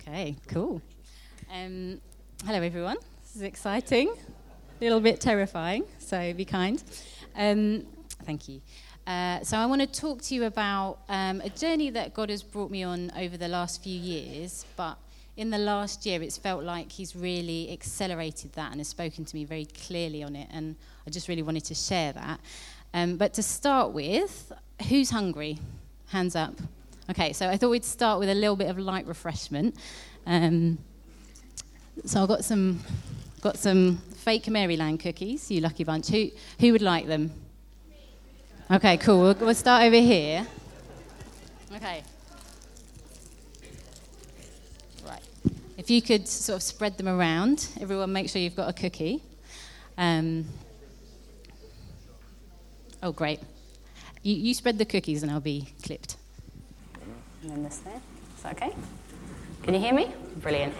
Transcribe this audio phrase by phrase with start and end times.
[0.00, 0.80] Okay, cool.
[1.52, 2.00] Um,
[2.46, 2.96] hello, everyone.
[3.22, 6.82] This is exciting, a little bit terrifying, so be kind.
[7.36, 7.84] Um,
[8.24, 8.62] thank you.
[9.06, 12.42] Uh, so, I want to talk to you about um, a journey that God has
[12.42, 14.96] brought me on over the last few years, but
[15.36, 19.36] in the last year, it's felt like He's really accelerated that and has spoken to
[19.36, 20.76] me very clearly on it, and
[21.06, 22.40] I just really wanted to share that.
[22.94, 24.50] Um, but to start with,
[24.88, 25.58] who's hungry?
[26.08, 26.54] Hands up.
[27.10, 29.74] Okay, so I thought we'd start with a little bit of light refreshment.
[30.26, 30.78] Um,
[32.04, 32.78] so I've got some,
[33.40, 36.06] got some fake Maryland cookies, you lucky bunch.
[36.06, 36.28] Who,
[36.60, 37.32] who would like them?
[38.70, 39.22] Okay, cool.
[39.22, 40.46] We'll, we'll start over here.
[41.74, 42.04] Okay.
[45.04, 45.22] Right.
[45.78, 49.20] If you could sort of spread them around, everyone make sure you've got a cookie.
[49.98, 50.44] Um,
[53.02, 53.40] oh, great.
[54.22, 56.18] You, you spread the cookies and I'll be clipped.
[57.42, 58.00] And then this there.
[58.36, 58.74] Is that okay?
[59.62, 60.12] Can you hear me?
[60.36, 60.74] Brilliant.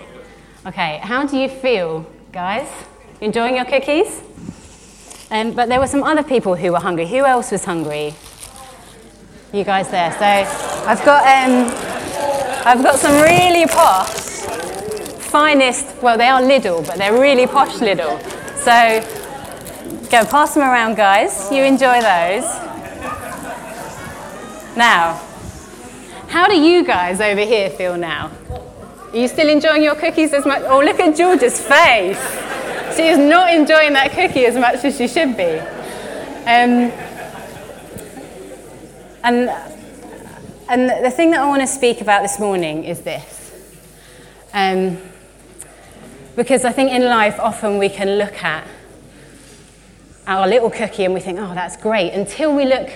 [0.67, 2.69] Okay, how do you feel, guys?
[3.23, 4.21] Enjoying your cookies?
[5.31, 7.07] Um, but there were some other people who were hungry.
[7.07, 8.15] Who else was hungry?
[9.55, 10.13] You guys there.
[10.13, 11.67] So I've got, um,
[12.67, 14.11] I've got some really posh,
[15.31, 18.21] finest, well, they are Lidl, but they're really posh Lidl.
[18.57, 19.01] So
[20.11, 21.51] go pass them around, guys.
[21.51, 22.45] You enjoy those.
[24.77, 25.21] Now,
[26.31, 28.31] how do you guys over here feel now?
[29.13, 30.63] Are you still enjoying your cookies as much?
[30.63, 32.21] Oh, look at George's face.
[32.97, 35.59] She is not enjoying that cookie as much as she should be.
[36.47, 36.93] Um,
[39.25, 39.51] and,
[40.69, 43.53] and the thing that I want to speak about this morning is this.
[44.55, 44.99] Um,
[46.37, 48.65] because I think in life, often we can look at
[50.29, 52.89] our little cookie and we think, oh, that's great, until we look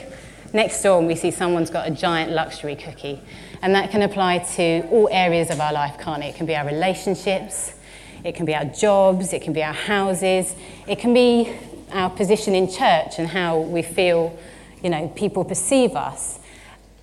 [0.55, 3.21] next door and we see someone's got a giant luxury cookie.
[3.61, 6.29] And that can apply to all areas of our life, can't it?
[6.29, 7.75] It can be our relationships,
[8.23, 10.55] it can be our jobs, it can be our houses,
[10.87, 11.55] it can be
[11.93, 14.39] our position in church and how we feel,
[14.83, 16.41] you know, people perceive us.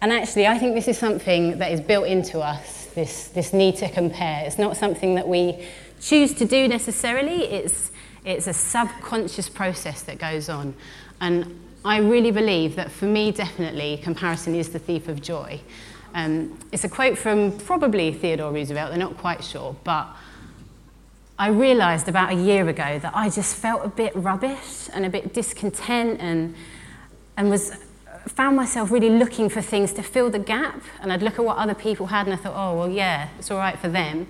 [0.01, 3.75] And actually, I think this is something that is built into us, this, this need
[3.77, 4.43] to compare.
[4.45, 5.67] It's not something that we
[6.01, 7.91] choose to do necessarily, it's,
[8.25, 10.73] it's a subconscious process that goes on.
[11.19, 15.59] And I really believe that for me, definitely, comparison is the thief of joy.
[16.13, 20.07] Um, it's a quote from probably Theodore Roosevelt, they're not quite sure, but
[21.39, 25.09] I realised about a year ago that I just felt a bit rubbish and a
[25.09, 26.53] bit discontent and,
[27.35, 27.75] and was,
[28.27, 30.83] found myself really looking for things to fill the gap.
[31.01, 33.49] And I'd look at what other people had and I thought, oh, well, yeah, it's
[33.49, 34.27] all right for them.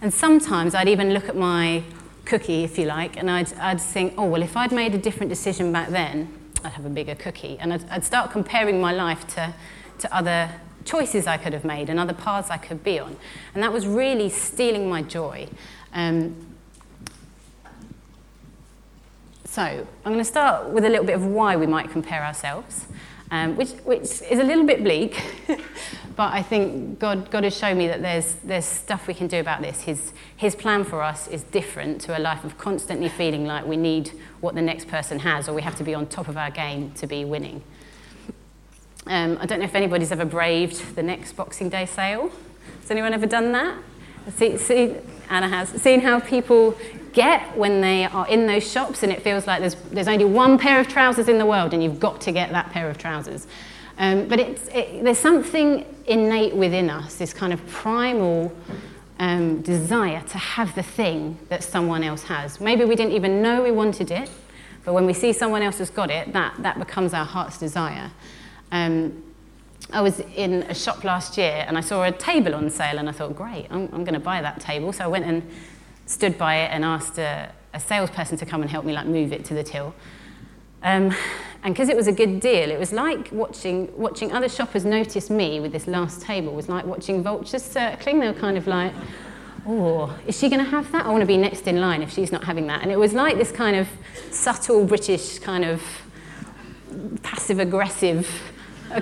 [0.00, 1.82] And sometimes I'd even look at my
[2.24, 5.28] cookie, if you like, and I'd, I'd think, oh, well, if I'd made a different
[5.28, 6.32] decision back then,
[6.66, 7.56] I'd have a bigger cookie.
[7.60, 9.54] And I'd, I'd start comparing my life to,
[10.00, 10.50] to other
[10.84, 13.16] choices I could have made and other paths I could be on.
[13.54, 15.48] And that was really stealing my joy.
[15.92, 16.34] Um,
[19.44, 22.86] so I'm going to start with a little bit of why we might compare ourselves,
[23.30, 25.22] um, which, which is a little bit bleak,
[26.16, 29.38] but I think God, God has shown me that there's, there's stuff we can do
[29.38, 29.82] about this.
[29.82, 33.76] His, his plan for us is different to a life of constantly feeling like we
[33.76, 36.50] need what the next person has or we have to be on top of our
[36.50, 37.62] game to be winning.
[39.06, 42.32] Um, I don't know if anybody's ever braved the next Boxing Day sale.
[42.80, 43.78] Has anyone ever done that?
[44.36, 44.96] See, see,
[45.28, 45.68] Anna has.
[45.68, 46.76] Seen how people
[47.12, 50.58] get when they are in those shops and it feels like there's, there's only one
[50.58, 53.46] pair of trousers in the world and you've got to get that pair of trousers.
[53.98, 58.54] Um, but it, there's something innate within us, this kind of primal
[59.18, 62.60] um, desire to have the thing that someone else has.
[62.60, 64.30] Maybe we didn't even know we wanted it,
[64.84, 68.10] but when we see someone else has got it, that, that becomes our heart's desire.
[68.70, 69.22] Um,
[69.92, 73.08] I was in a shop last year and I saw a table on sale and
[73.08, 74.92] I thought, great, I'm, I'm going to buy that table.
[74.92, 75.48] So I went and
[76.06, 79.32] stood by it and asked a, a salesperson to come and help me like move
[79.32, 79.94] it to the till.
[80.82, 81.14] Um,
[81.62, 85.30] and because it was a good deal, it was like watching, watching other shoppers notice
[85.30, 86.52] me with this last table.
[86.52, 88.20] Was like watching vultures circling.
[88.20, 88.92] They were kind of like,
[89.66, 91.06] oh, is she going to have that?
[91.06, 92.82] I want to be next in line if she's not having that.
[92.82, 93.88] And it was like this kind of
[94.30, 95.82] subtle British kind of
[97.22, 98.28] passive aggressive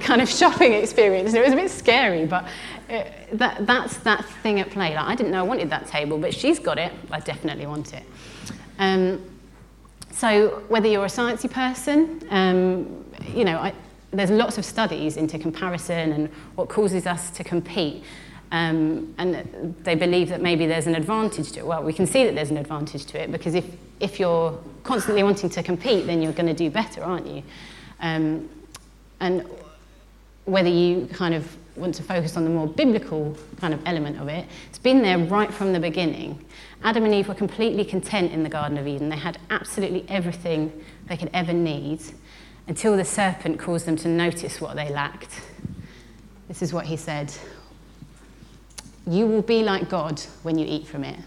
[0.00, 1.30] kind of shopping experience.
[1.30, 2.46] And it was a bit scary, but
[2.88, 4.94] it, that, that's that thing at play.
[4.94, 6.92] Like, I didn't know I wanted that table, but she's got it.
[7.10, 8.04] I definitely want it.
[8.78, 9.22] Um,
[10.14, 13.74] so whether you're a sciencey person, um, you know, I,
[14.12, 18.04] there's lots of studies into comparison and what causes us to compete.
[18.52, 21.66] Um, and they believe that maybe there's an advantage to it.
[21.66, 23.64] Well, we can see that there's an advantage to it because if,
[23.98, 27.42] if you're constantly wanting to compete, then you're going to do better, aren't you?
[28.00, 28.48] Um,
[29.18, 29.44] and
[30.44, 34.28] whether you kind of want to focus on the more biblical kind of element of
[34.28, 36.44] it, it's been there right from the beginning.
[36.82, 39.08] Adam and Eve were completely content in the Garden of Eden.
[39.08, 42.00] They had absolutely everything they could ever need
[42.66, 45.40] until the serpent caused them to notice what they lacked.
[46.48, 47.32] This is what he said
[49.06, 51.18] You will be like God when you eat from it,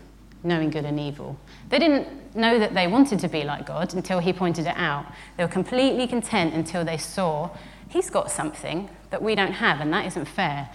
[0.43, 1.37] knowing good and evil.
[1.69, 5.05] They didn't know that they wanted to be like God until he pointed it out.
[5.35, 7.49] They were completely content until they saw
[7.89, 10.69] he's got something that we don't have, and that isn't fair.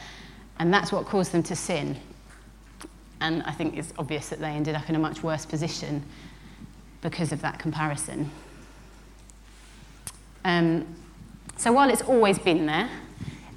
[0.58, 1.96] And that's what caused them to sin.
[3.20, 6.02] And I think it's obvious that they ended up in a much worse position
[7.00, 8.30] because of that comparison.
[10.44, 10.86] Um,
[11.56, 12.90] so while it's always been there,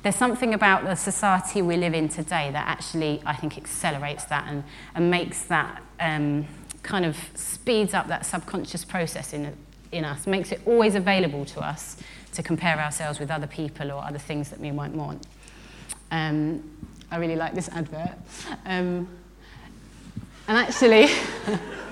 [0.03, 4.45] there's something about the society we live in today that actually, I think, accelerates that
[4.47, 4.63] and,
[4.93, 6.45] and makes that um,
[6.83, 9.55] kind of speeds up that subconscious process in,
[9.91, 11.97] in us, makes it always available to us
[12.35, 15.25] to compare ourselves with other people or other things that we might want.
[16.11, 16.63] Um,
[17.11, 18.17] I really like this advert.
[18.65, 19.07] Um,
[20.47, 21.07] and actually,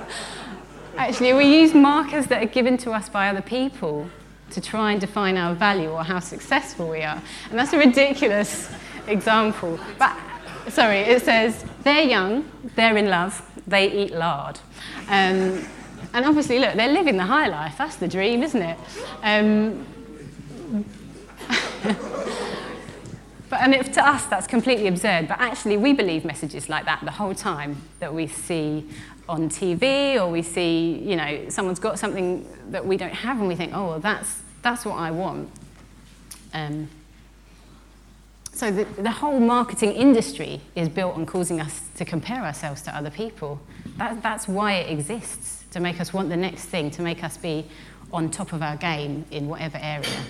[0.97, 4.07] actually, we use markers that are given to us by other people
[4.51, 7.21] to try and define our value or how successful we are.
[7.49, 8.71] And that's a ridiculous
[9.07, 9.79] example.
[9.97, 10.15] But
[10.69, 14.59] sorry, it says they're young, they're in love, they eat lard.
[15.07, 15.65] Um,
[16.13, 17.75] and obviously, look, they're living the high life.
[17.77, 18.77] That's the dream, isn't it?
[19.23, 19.85] Um,
[23.49, 25.27] but and if, to us, that's completely absurd.
[25.27, 28.89] But actually, we believe messages like that the whole time that we see
[29.29, 33.47] on TV or we see, you know, someone's got something that we don't have and
[33.47, 35.49] we think, oh, well, that's, that's what I want.
[36.53, 36.89] Um,
[38.53, 42.95] so the, the whole marketing industry is built on causing us to compare ourselves to
[42.95, 43.59] other people.
[43.97, 47.37] That, that's why it exists, to make us want the next thing, to make us
[47.37, 47.65] be
[48.11, 50.23] on top of our game in whatever area.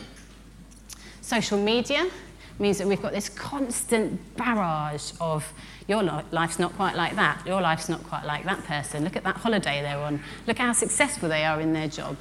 [1.23, 2.09] Social media
[2.59, 5.53] means that we've got this constant barrage of
[5.87, 9.05] your life's not quite like that, your life's not quite like that person.
[9.05, 10.21] Look at that holiday they're on.
[10.47, 12.17] Look how successful they are in their job.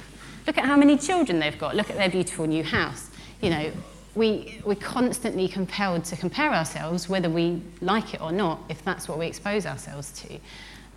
[0.47, 1.75] Look at how many children they've got.
[1.75, 3.09] Look at their beautiful new house.
[3.41, 3.71] You know,
[4.15, 9.09] we, we're constantly compelled to compare ourselves, whether we like it or not, if that's
[9.09, 10.35] what we expose ourselves to.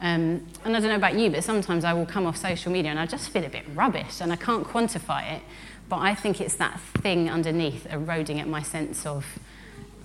[0.01, 2.91] Um, and I don't know about you, but sometimes I will come off social media
[2.91, 5.43] and I just feel a bit rubbish and I can't quantify it.
[5.89, 9.25] But I think it's that thing underneath eroding at my sense of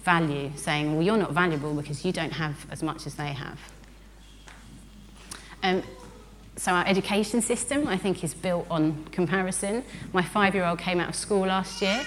[0.04, 3.60] value, saying, well, you're not valuable because you don't have as much as they have.
[5.64, 5.84] Um,
[6.56, 9.84] so our education system, I think, is built on comparison.
[10.14, 12.04] My five-year-old came out of school last year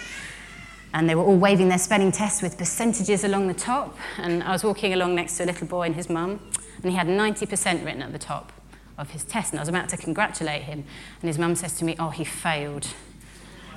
[0.94, 3.99] and they were all waving their spelling tests with percentages along the top.
[4.17, 6.41] And I was walking along next to a little boy and his mum,
[6.82, 8.53] and he had 90% written at the top
[8.97, 9.53] of his test.
[9.53, 10.85] And I was about to congratulate him,
[11.21, 12.87] and his mum says to me, Oh, he failed.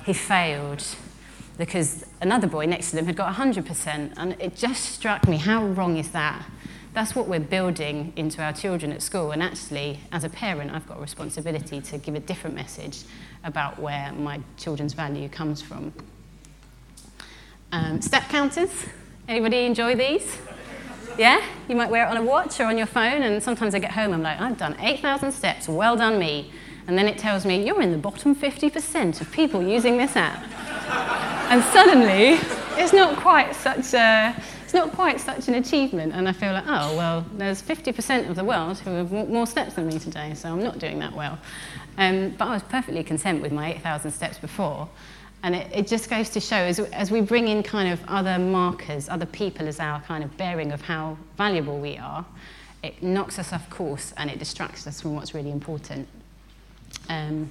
[0.08, 0.82] He failed.
[1.58, 4.14] Because another boy next to them had got 100%.
[4.16, 6.46] And it just struck me how wrong is that?
[6.94, 9.32] That's what we're building into our children at school.
[9.32, 13.02] And actually, as a parent, I've got a responsibility to give a different message
[13.44, 15.92] about where my children's value comes from.
[17.72, 18.86] Um, step counters.
[19.28, 20.38] Anybody enjoy these?
[21.18, 21.44] Yeah?
[21.68, 23.90] You might wear it on a watch or on your phone, and sometimes I get
[23.90, 26.50] home, I'm like, I've done 8,000 steps, well done me.
[26.88, 30.42] And then it tells me, you're in the bottom 50% of people using this app.
[31.50, 32.40] and suddenly,
[32.82, 36.14] it's not quite such a, it's not quite such an achievement.
[36.14, 39.74] And I feel like, oh, well, there's 50% of the world who have more steps
[39.74, 41.38] than me today, so I'm not doing that well.
[41.98, 44.88] Um, but I was perfectly content with my 8,000 steps before.
[45.42, 48.38] And it, it just goes to show, as, as we bring in kind of other
[48.38, 52.24] markers, other people as our kind of bearing of how valuable we are,
[52.82, 56.08] it knocks us off course and it distracts us from what's really important.
[57.08, 57.48] Um,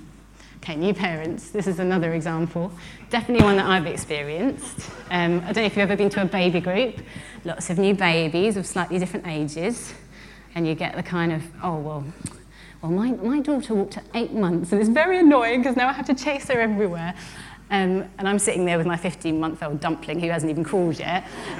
[0.58, 2.72] okay, new parents, this is another example.
[3.10, 4.90] Definitely one that I've experienced.
[5.10, 6.98] Um, I don't know if you've ever been to a baby group,
[7.44, 9.94] lots of new babies of slightly different ages,
[10.56, 12.06] and you get the kind of, oh, well,
[12.82, 15.94] well my, my daughter walked at eight months, and it's very annoying because now I
[15.94, 17.14] have to chase her everywhere.
[17.70, 21.00] Um, and I'm sitting there with my 15 month old dumpling who hasn't even crawled
[21.00, 21.28] yet.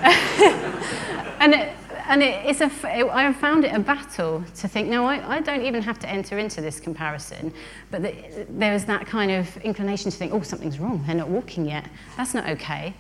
[1.40, 1.76] and it,
[2.08, 5.42] and it, it's a, it, I found it a battle to think, no, I, I
[5.42, 7.54] don't even have to enter into this comparison.
[7.92, 11.04] But the, there was that kind of inclination to think, oh, something's wrong.
[11.06, 11.86] They're not walking yet.
[12.16, 12.94] That's not okay.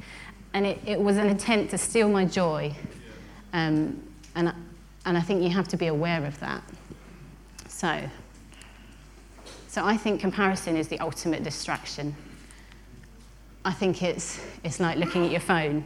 [0.54, 2.74] And it, it was an attempt to steal my joy.
[3.54, 4.02] Um,
[4.36, 4.54] and,
[5.06, 6.62] and I think you have to be aware of that.
[7.70, 8.10] So,
[9.68, 12.16] so I think comparison is the ultimate distraction.
[13.64, 15.86] I think it's, it's like looking at your phone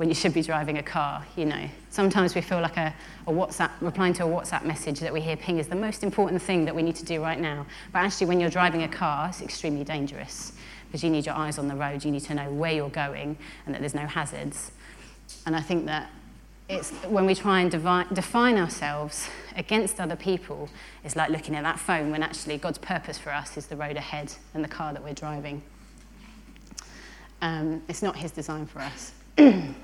[0.00, 1.68] when you should be driving a car, you know.
[1.90, 2.94] Sometimes we feel like a,
[3.26, 6.40] a WhatsApp, replying to a WhatsApp message that we hear ping is the most important
[6.40, 7.66] thing that we need to do right now.
[7.92, 10.54] But actually, when you're driving a car, it's extremely dangerous
[10.86, 13.36] because you need your eyes on the road, you need to know where you're going
[13.66, 14.70] and that there's no hazards.
[15.44, 16.10] And I think that
[16.70, 20.70] it's when we try and devi- define ourselves against other people,
[21.04, 23.98] it's like looking at that phone when actually God's purpose for us is the road
[23.98, 25.60] ahead and the car that we're driving.
[27.42, 29.12] Um, it's not His design for us.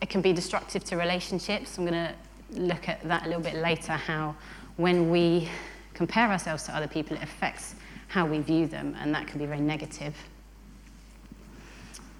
[0.00, 1.78] it can be destructive to relationships.
[1.78, 2.14] I'm going to
[2.60, 4.34] look at that a little bit later how
[4.76, 5.48] when we
[5.94, 7.74] compare ourselves to other people, it affects
[8.08, 10.14] how we view them, and that can be very negative.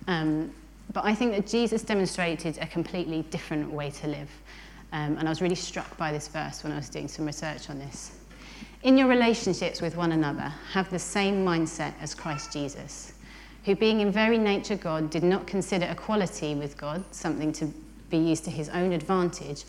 [0.09, 0.53] Um,
[0.93, 4.31] but I think that Jesus demonstrated a completely different way to live.
[4.93, 7.69] Um, and I was really struck by this verse when I was doing some research
[7.71, 8.13] on this.
[8.83, 13.13] In your relationships with one another, have the same mindset as Christ Jesus,
[13.67, 17.67] who, being in very nature God, did not consider equality with God something to
[18.11, 19.65] be used to his own advantage.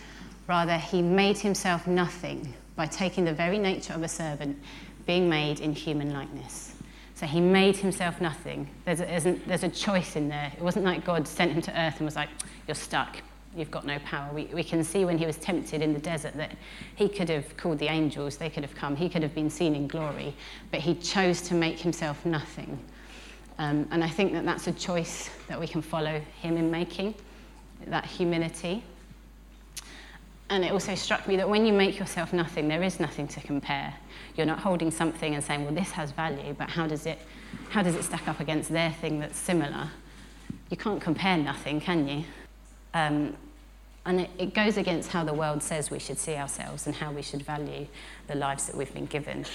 [0.47, 4.61] Rather, he made himself nothing by taking the very nature of a servant,
[5.07, 6.75] being made in human likeness.
[7.15, 8.69] So he made himself nothing.
[8.85, 10.51] There's a, there's, there's a, choice in there.
[10.55, 12.29] It wasn't like God sent him to earth and was like,
[12.67, 13.17] You're stuck.
[13.55, 14.31] You've got no power.
[14.31, 16.55] We, we can see when he was tempted in the desert that
[16.95, 19.73] he could have called the angels, they could have come, he could have been seen
[19.73, 20.35] in glory,
[20.69, 22.77] but he chose to make himself nothing.
[23.59, 27.15] Um, and I think that that's a choice that we can follow him in making,
[27.87, 28.83] that humility.
[30.49, 33.41] And it also struck me that when you make yourself nothing, there is nothing to
[33.41, 33.93] compare.
[34.35, 37.19] You're not holding something and saying, well, this has value, but how does it,
[37.69, 39.89] how does it stack up against their thing that's similar?
[40.69, 42.23] You can't compare nothing, can you?
[42.93, 43.35] Um,
[44.05, 47.11] and it, it goes against how the world says we should see ourselves and how
[47.11, 47.87] we should value
[48.27, 49.45] the lives that we've been given.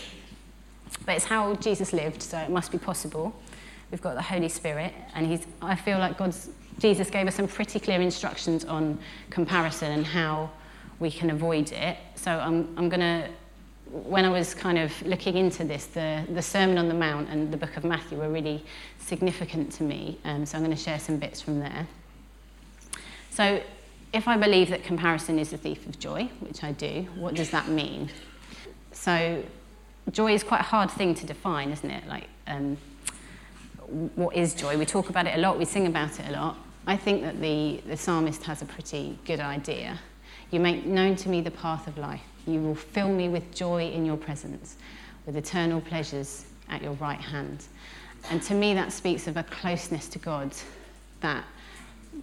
[1.06, 3.34] But it's how Jesus lived, so it must be possible.
[3.92, 7.46] We've got the Holy Spirit, and he's, I feel like God's, Jesus gave us some
[7.46, 10.50] pretty clear instructions on comparison and how
[10.98, 11.98] we can avoid it.
[12.14, 13.28] So I'm, I'm going to,
[13.90, 17.52] when I was kind of looking into this, the, the Sermon on the Mount and
[17.52, 18.64] the book of Matthew were really
[18.98, 20.18] significant to me.
[20.24, 21.86] Um, so I'm going to share some bits from there.
[23.28, 23.60] So
[24.14, 27.50] if I believe that comparison is the thief of joy, which I do, what does
[27.50, 28.08] that mean?
[28.92, 29.42] So
[30.10, 32.06] joy is quite a hard thing to define, isn't it?
[32.06, 32.78] Like, um,
[34.14, 34.78] what is joy?
[34.78, 36.56] We talk about it a lot, we sing about it a lot.
[36.86, 39.98] I think that the, the psalmist has a pretty good idea.
[40.50, 42.22] You make known to me the path of life.
[42.46, 44.76] You will fill me with joy in your presence,
[45.26, 47.64] with eternal pleasures at your right hand.
[48.30, 50.52] And to me, that speaks of a closeness to God
[51.20, 51.44] that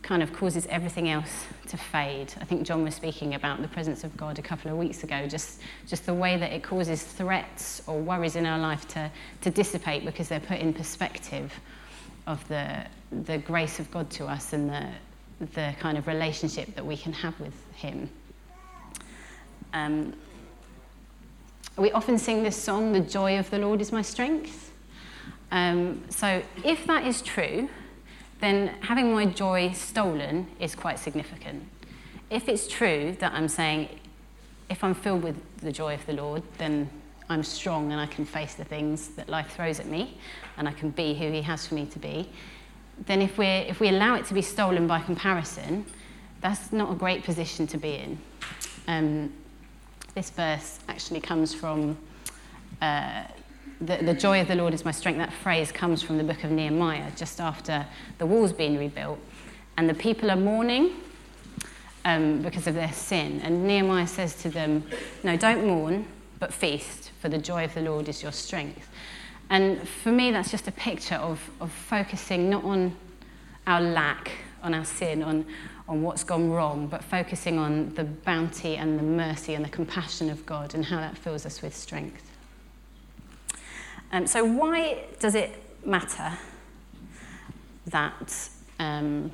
[0.01, 2.34] kind of causes everything else to fade.
[2.39, 5.27] I think John was speaking about the presence of God a couple of weeks ago,
[5.27, 9.50] just, just the way that it causes threats or worries in our life to, to
[9.50, 11.53] dissipate because they're put in perspective
[12.27, 12.86] of the,
[13.24, 14.88] the grace of God to us and the,
[15.53, 18.10] the kind of relationship that we can have with Him.
[19.74, 20.13] Um,
[21.77, 24.72] we often sing this song, The Joy of the Lord is My Strength.
[25.51, 27.69] Um, so, if that is true,
[28.39, 31.63] then having my joy stolen is quite significant.
[32.29, 33.89] If it's true that I'm saying,
[34.69, 36.89] if I'm filled with the joy of the Lord, then
[37.29, 40.17] I'm strong and I can face the things that life throws at me
[40.58, 42.29] and I can be who He has for me to be,
[43.05, 45.86] then if, we if we allow it to be stolen by comparison,
[46.41, 48.19] that's not a great position to be in.
[48.88, 49.34] Um,
[50.15, 51.98] this verse actually comes from
[52.81, 53.24] uh,
[53.81, 55.17] the, the joy of the Lord is my strength.
[55.17, 57.85] That phrase comes from the book of Nehemiah, just after
[58.17, 59.19] the wall's been rebuilt.
[59.77, 60.91] And the people are mourning
[62.05, 63.39] um, because of their sin.
[63.41, 64.83] And Nehemiah says to them,
[65.23, 66.05] No, don't mourn,
[66.39, 68.89] but feast, for the joy of the Lord is your strength.
[69.49, 72.95] And for me, that's just a picture of, of focusing not on
[73.65, 75.45] our lack, on our sin, on,
[75.88, 80.29] on what's gone wrong, but focusing on the bounty and the mercy and the compassion
[80.29, 82.29] of God and how that fills us with strength.
[84.12, 85.51] Um, so, why does it
[85.86, 86.38] matter
[87.88, 88.50] that
[88.80, 89.32] um,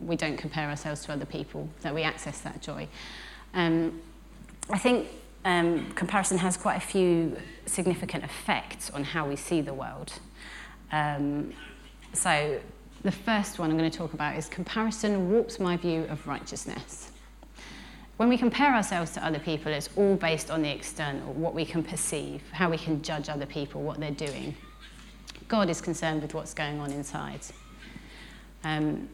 [0.00, 2.88] we don't compare ourselves to other people, that we access that joy?
[3.54, 4.00] Um,
[4.70, 5.08] I think
[5.44, 10.12] um, comparison has quite a few significant effects on how we see the world.
[10.92, 11.54] Um,
[12.12, 12.60] so,
[13.02, 17.07] the first one I'm going to talk about is comparison warps my view of righteousness.
[18.18, 21.64] When we compare ourselves to other people, it's all based on the external, what we
[21.64, 24.56] can perceive, how we can judge other people, what they're doing.
[25.46, 27.40] God is concerned with what's going on inside.
[28.64, 29.08] Um,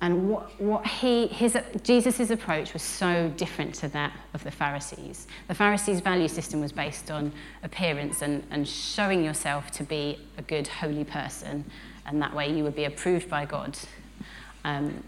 [0.00, 5.28] and what, what he, his, Jesus' approach was so different to that of the Pharisees.
[5.46, 7.30] The Pharisees' value system was based on
[7.62, 11.64] appearance and, and showing yourself to be a good, holy person,
[12.04, 13.78] and that way you would be approved by God.
[14.64, 15.00] Um,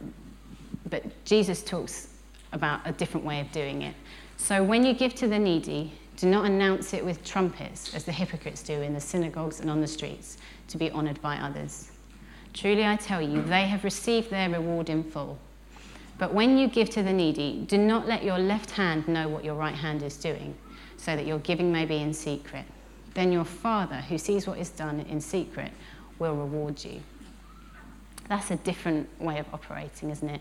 [0.88, 2.14] but Jesus talks
[2.52, 3.94] about a different way of doing it.
[4.36, 8.12] So when you give to the needy, do not announce it with trumpets, as the
[8.12, 10.38] hypocrites do in the synagogues and on the streets,
[10.68, 11.92] to be honoured by others.
[12.52, 15.38] Truly I tell you, they have received their reward in full.
[16.18, 19.44] But when you give to the needy, do not let your left hand know what
[19.44, 20.56] your right hand is doing,
[20.96, 22.64] so that your giving may be in secret.
[23.14, 25.70] Then your Father, who sees what is done in secret,
[26.18, 27.00] will reward you.
[28.28, 30.40] That's a different way of operating, isn't it?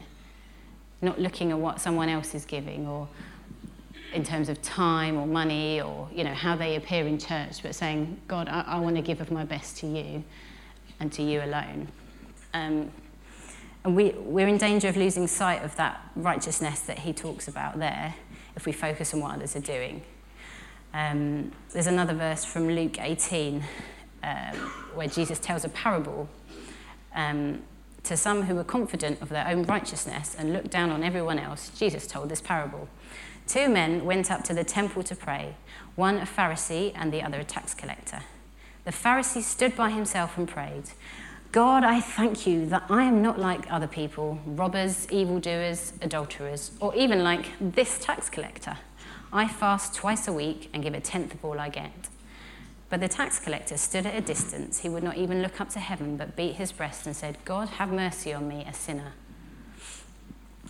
[1.01, 3.07] Not looking at what someone else is giving or
[4.13, 7.75] in terms of time or money or you know how they appear in church, but
[7.75, 10.23] saying, God, I, I want to give of my best to you
[10.99, 11.87] and to you alone.
[12.53, 12.91] Um,
[13.83, 17.79] and we, we're in danger of losing sight of that righteousness that he talks about
[17.79, 18.15] there
[18.55, 20.01] if we focus on what others are doing.
[20.93, 23.63] Um, there's another verse from Luke 18
[24.23, 24.55] um,
[24.95, 26.27] where Jesus tells a parable
[27.15, 27.61] um,
[28.07, 31.69] to some who were confident of their own righteousness and looked down on everyone else.
[31.77, 32.87] Jesus told this parable.
[33.47, 35.55] Two men went up to the temple to pray,
[35.95, 38.21] one a Pharisee and the other a tax collector.
[38.85, 40.85] The Pharisee stood by himself and prayed,
[41.51, 46.93] God, I thank you that I am not like other people, robbers, evildoers, adulterers, or
[46.95, 48.77] even like this tax collector.
[49.31, 52.09] I fast twice a week and give a tenth of all I get.
[52.89, 54.79] But the tax collector stood at a distance.
[54.79, 57.67] He would not even look up to heaven, but beat his breast and said, God,
[57.69, 59.13] have mercy on me, a sinner.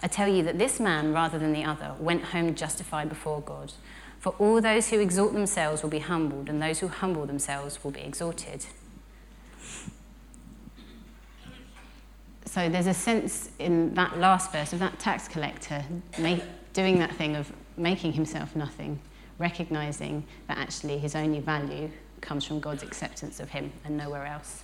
[0.02, 3.74] I tell you that this man, rather than the other, went home justified before God.
[4.20, 7.92] For all those who exalt themselves will be humbled, and those who humble themselves will
[7.92, 8.66] be exalted.
[12.46, 15.84] So there's a sense in that last verse of that tax collector
[16.74, 19.00] doing that thing of making himself nothing,
[19.38, 24.64] recognizing that actually his only value comes from God's acceptance of him and nowhere else.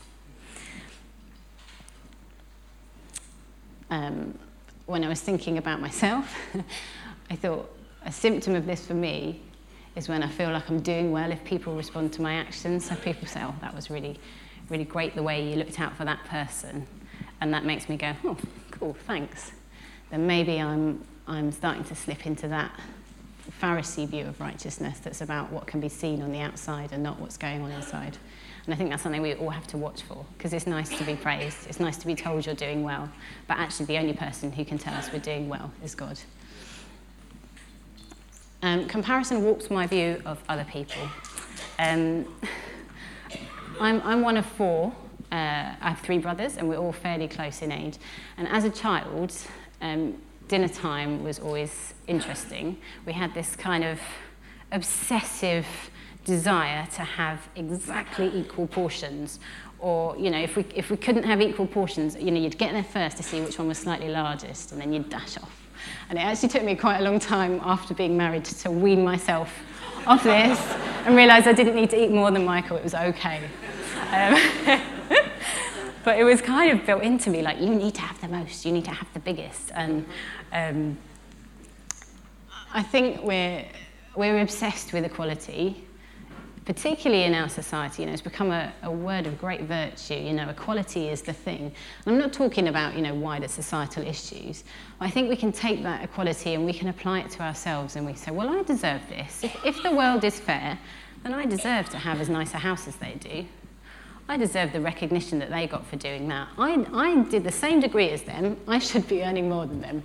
[3.90, 4.38] Um,
[4.86, 6.36] when I was thinking about myself,
[7.30, 7.70] I thought
[8.06, 9.42] a symptom of this for me
[9.96, 12.86] is when I feel like I'm doing well if people respond to my actions.
[12.86, 14.20] So people say, oh, that was really,
[14.70, 16.88] really great the way you looked out for that person.
[17.42, 18.38] And that makes me go, oh,
[18.72, 19.52] cool, thanks.
[20.10, 22.72] Then maybe I'm, I'm starting to slip into that
[23.62, 27.20] Pharisee view of righteousness that's about what can be seen on the outside and not
[27.20, 28.18] what's going on inside.
[28.66, 31.04] And I think that's something we all have to watch for because it's nice to
[31.04, 33.10] be praised, it's nice to be told you're doing well,
[33.48, 36.18] but actually, the only person who can tell us we're doing well is God.
[38.62, 41.02] Um, comparison warps my view of other people.
[41.80, 42.26] Um,
[43.80, 44.94] I'm, I'm one of four.
[45.32, 47.98] Uh, I have three brothers, and we're all fairly close in age.
[48.38, 49.36] And as a child,
[49.82, 50.16] um,
[50.54, 52.78] dinner time was always interesting.
[53.08, 54.00] We had this kind of
[54.72, 55.66] obsessive
[56.26, 59.40] desire to have exactly equal portions.
[59.80, 62.72] Or, you know, if we, if we couldn't have equal portions, you know, you'd get
[62.72, 65.68] there first to see which one was slightly largest, and then you'd dash off.
[66.10, 69.52] And it actually took me quite a long time after being married to, wean myself
[70.06, 70.60] off this
[71.08, 73.42] and realise I didn't need to eat more than Michael, it was okay.
[74.12, 74.82] Um,
[76.04, 78.66] but it was kind of built into me like, you need to have the most,
[78.66, 79.72] you need to have the biggest.
[79.74, 80.06] And
[80.52, 80.98] um,
[82.74, 83.66] I think we're,
[84.16, 85.86] we're obsessed with equality
[86.66, 90.16] particularly in our society, you know, it's become a, a word of great virtue.
[90.16, 91.74] You know, equality is the thing.
[92.06, 94.64] I'm not talking about, you know, wider societal issues.
[95.00, 98.06] I think we can take that equality and we can apply it to ourselves and
[98.06, 99.44] we say, well, I deserve this.
[99.44, 100.80] If, if the world is fair,
[101.24, 103.46] then I deserve to have as nice a house as they do.
[104.30, 106.48] I deserve the recognition that they got for doing that.
[106.58, 108.58] I, I did the same degree as them.
[108.68, 110.04] I should be earning more than them.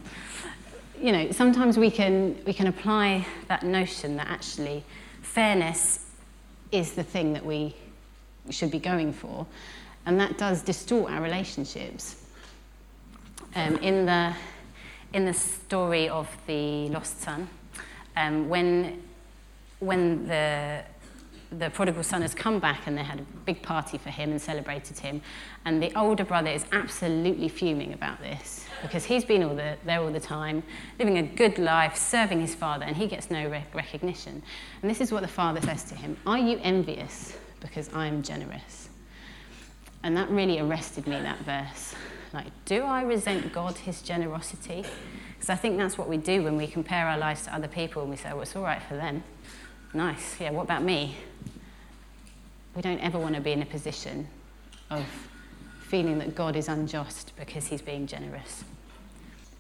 [1.01, 4.83] You know, sometimes we can, we can apply that notion that actually
[5.23, 6.07] fairness
[6.73, 7.77] is the thing that we
[8.51, 9.47] should be going for.
[10.07, 12.25] And that does distort our relationships.
[13.55, 14.35] Um, in, the,
[15.13, 17.49] in the story of the lost son,
[18.17, 19.01] um, when,
[19.79, 20.83] when the,
[21.51, 24.41] the prodigal son has come back and they had a big party for him and
[24.41, 25.23] celebrated him,
[25.65, 30.01] and the older brother is absolutely fuming about this because he's been all the, there
[30.01, 30.63] all the time,
[30.99, 34.43] living a good life, serving his father, and he gets no re- recognition.
[34.83, 38.23] And this is what the father says to him Are you envious because I am
[38.23, 38.89] generous?
[40.03, 41.95] And that really arrested me, that verse.
[42.33, 44.85] Like, do I resent God, his generosity?
[45.35, 48.03] Because I think that's what we do when we compare our lives to other people
[48.03, 49.25] and we say, well, it's all right for them.
[49.95, 50.39] Nice.
[50.39, 51.17] Yeah, what about me?
[52.75, 54.29] We don't ever want to be in a position
[54.91, 55.05] of
[55.81, 58.65] feeling that God is unjust because he's being generous.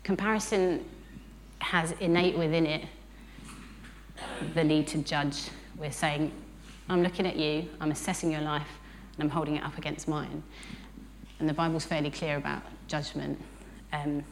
[0.02, 0.84] Comparison
[1.60, 2.84] has innate within it
[4.54, 5.48] the need to judge.
[5.76, 6.32] We're saying,
[6.88, 8.68] I'm looking at you, I'm assessing your life,
[9.14, 10.42] and I'm holding it up against mine.
[11.38, 13.40] And the Bible's fairly clear about judgment.
[13.92, 14.24] Um,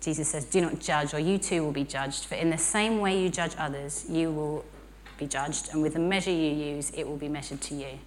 [0.00, 2.24] Jesus says, Do not judge, or you too will be judged.
[2.24, 4.64] For in the same way you judge others, you will
[5.20, 7.98] be judged, and with the measure you use, it will be measured to you.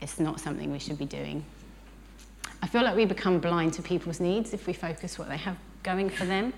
[0.00, 1.44] It's not something we should be doing.
[2.62, 5.56] I feel like we become blind to people's needs if we focus what they have,
[5.82, 6.52] going for them.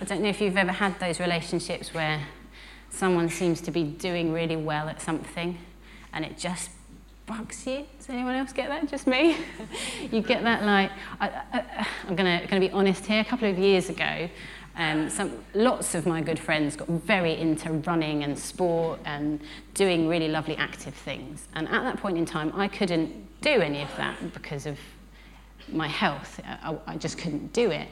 [0.00, 2.26] I don't know if you've ever had those relationships where
[2.90, 5.58] someone seems to be doing really well at something
[6.12, 6.70] and it just
[7.26, 7.84] bugs you.
[7.98, 8.88] Does anyone else get that?
[8.88, 9.36] Just me?
[10.10, 13.90] you get that like, I, am going to be honest here, a couple of years
[13.90, 14.28] ago,
[14.78, 19.40] um, some, lots of my good friends got very into running and sport and
[19.74, 21.48] doing really lovely active things.
[21.54, 24.78] And at that point in time, I couldn't do any of that because of
[25.72, 26.40] my health.
[26.44, 27.88] I, I just couldn't do it.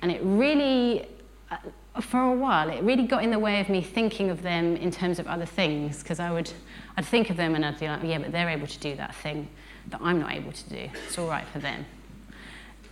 [0.00, 1.06] And it really,
[1.50, 1.58] uh,
[2.00, 4.90] for a while, it really got in the way of me thinking of them in
[4.90, 6.50] terms of other things because I would,
[6.96, 9.14] I'd think of them and I'd be like, yeah, but they're able to do that
[9.16, 9.48] thing
[9.88, 10.88] that I'm not able to do.
[11.06, 11.84] It's all right for them.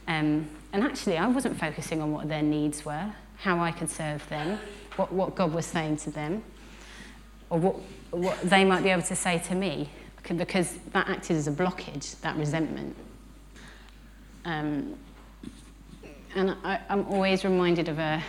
[0.07, 4.27] Um, and actually, I wasn't focusing on what their needs were how I could serve
[4.29, 4.59] them,
[4.97, 6.43] what, what God was saying to them,
[7.49, 7.77] or what,
[8.11, 9.89] what they might be able to say to me,
[10.29, 12.95] because that acted as a blockage, that resentment.
[14.45, 14.95] Um,
[16.35, 18.23] and I, I'm always reminded of a,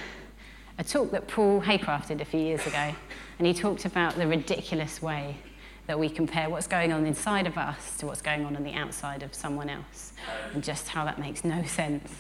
[0.78, 2.95] a talk that Paul Haycraft did a few years ago,
[3.38, 5.38] and he talked about the ridiculous way
[5.88, 8.74] that we compare what's going on inside of us to what's going on on the
[8.74, 10.13] outside of someone else,
[10.54, 12.12] and just how that makes no sense.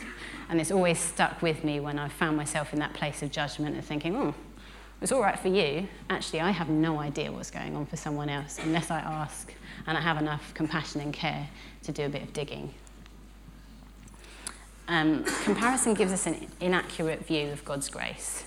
[0.51, 3.73] And it's always stuck with me when I've found myself in that place of judgment
[3.73, 4.35] and thinking, oh,
[5.01, 5.87] it's all right for you.
[6.09, 9.53] Actually, I have no idea what's going on for someone else unless I ask
[9.87, 11.47] and I have enough compassion and care
[11.83, 12.73] to do a bit of digging.
[14.89, 18.43] Um, comparison gives us an inaccurate view of God's grace.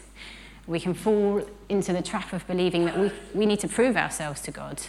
[0.66, 4.42] We can fall into the trap of believing that we, we need to prove ourselves
[4.42, 4.82] to God.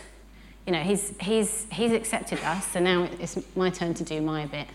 [0.67, 4.47] You know, he's, he's, he's accepted us, so now it's my turn to do my
[4.47, 4.67] bit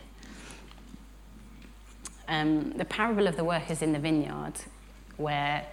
[2.30, 4.54] um, the parable of the workers in the vineyard,
[5.16, 5.66] where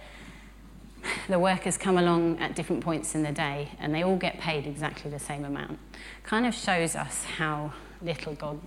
[1.28, 4.66] the workers come along at different points in the day and they all get paid
[4.66, 5.78] exactly the same amount,
[6.24, 8.60] kind of shows us how little God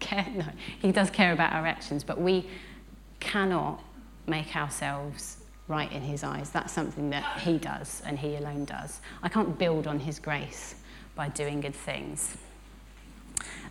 [0.00, 0.26] cares.
[0.36, 0.44] No,
[0.82, 2.46] He does care about our actions, but we
[3.20, 3.82] cannot
[4.26, 6.50] make ourselves right in His eyes.
[6.50, 9.00] That's something that He does and He alone does.
[9.22, 10.74] I can't build on His grace
[11.14, 12.36] by doing good things.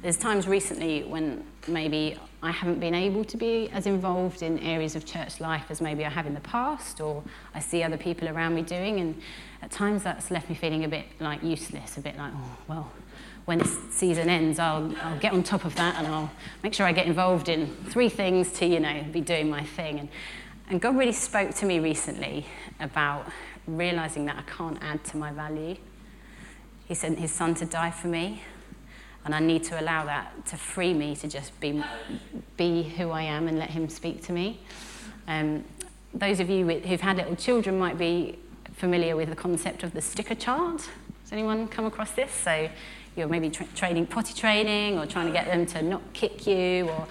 [0.01, 4.95] There's times recently when maybe I haven't been able to be as involved in areas
[4.95, 8.29] of church life as maybe I have in the past, or I see other people
[8.29, 9.19] around me doing, and
[9.61, 12.91] at times that's left me feeling a bit like useless, a bit like, oh, well,
[13.45, 16.31] when this season ends, I'll, I'll get on top of that and I'll
[16.63, 19.99] make sure I get involved in three things to, you know, be doing my thing.
[19.99, 20.09] And,
[20.69, 22.47] and God really spoke to me recently
[22.79, 23.27] about
[23.67, 25.77] realizing that I can't add to my value.
[26.87, 28.43] He sent his son to die for me,
[29.25, 31.83] and I need to allow that to free me to just be,
[32.57, 34.59] be who I am and let Him speak to me.
[35.27, 35.65] Um,
[36.13, 38.37] those of you who've had little children might be
[38.73, 40.81] familiar with the concept of the sticker chart.
[41.23, 42.31] Has anyone come across this?
[42.31, 42.69] So
[43.15, 46.87] you're maybe tra- training potty training or trying to get them to not kick you,
[46.87, 47.07] or,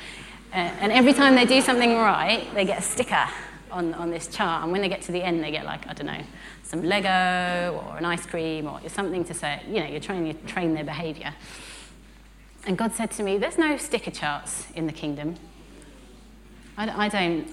[0.52, 3.26] uh, and every time they do something right, they get a sticker
[3.72, 4.62] on, on this chart.
[4.62, 6.22] And when they get to the end, they get like, I don't know,
[6.62, 10.46] some Lego or an ice cream or something to say, you know, you're trying to
[10.46, 11.34] train their behavior.
[12.66, 15.36] And God said to me, There's no sticker charts in the kingdom.
[16.76, 17.48] I, I don't,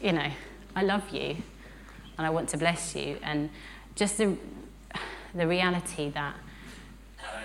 [0.00, 0.30] you know,
[0.74, 1.36] I love you
[2.18, 3.18] and I want to bless you.
[3.22, 3.50] And
[3.94, 4.36] just the,
[5.34, 6.34] the reality that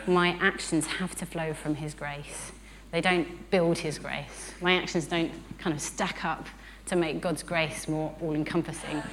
[0.07, 2.51] my actions have to flow from His grace.
[2.91, 4.53] They don't build His grace.
[4.61, 6.47] My actions don't kind of stack up
[6.87, 9.03] to make God's grace more all encompassing.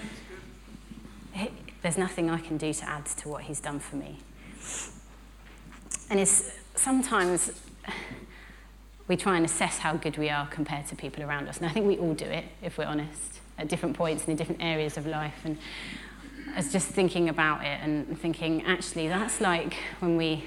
[1.83, 4.18] There's nothing I can do to add to what He's done for me.
[6.11, 7.50] And it's sometimes
[9.08, 11.58] we try and assess how good we are compared to people around us.
[11.58, 14.36] And I think we all do it, if we're honest, at different points and in
[14.36, 15.40] different areas of life.
[15.44, 15.58] And
[16.52, 20.44] I was just thinking about it and thinking, actually, that's like when we,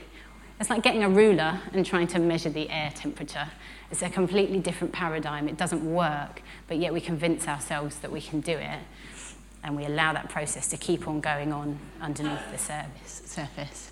[0.59, 3.47] it's like getting a ruler and trying to measure the air temperature.
[3.89, 5.49] It's a completely different paradigm.
[5.49, 8.79] It doesn't work, but yet we convince ourselves that we can do it.
[9.63, 13.21] And we allow that process to keep on going on underneath the surface.
[13.25, 13.91] surface.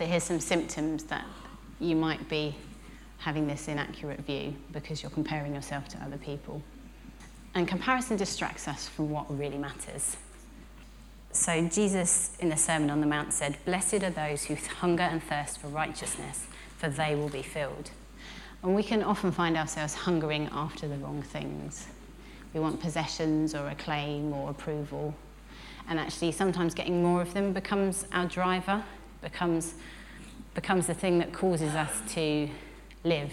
[0.00, 1.26] So here's some symptoms that
[1.78, 2.56] you might be
[3.18, 6.62] having this inaccurate view because you're comparing yourself to other people.
[7.54, 10.16] And comparison distracts us from what really matters.
[11.32, 15.22] So Jesus in the Sermon on the Mount said, Blessed are those who hunger and
[15.22, 16.46] thirst for righteousness,
[16.78, 17.90] for they will be filled.
[18.62, 21.88] And we can often find ourselves hungering after the wrong things.
[22.54, 25.14] We want possessions or acclaim or approval.
[25.90, 28.82] And actually, sometimes getting more of them becomes our driver
[29.22, 29.74] becomes,
[30.54, 32.48] becomes the thing that causes us to
[33.04, 33.32] live.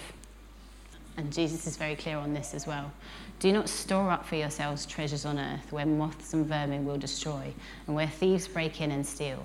[1.17, 2.91] And Jesus is very clear on this as well.
[3.39, 7.53] Do not store up for yourselves treasures on earth where moths and vermin will destroy
[7.85, 9.43] and where thieves break in and steal.